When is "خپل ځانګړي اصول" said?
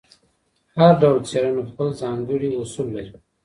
1.69-2.87